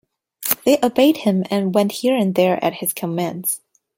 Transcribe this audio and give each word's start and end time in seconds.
They 0.65 0.79
obeyed 0.81 1.17
him, 1.17 1.43
and 1.51 1.75
went 1.75 1.91
here 1.91 2.15
and 2.15 2.33
there 2.33 2.57
at 2.65 2.73
his 2.73 2.91
commands. 2.91 3.61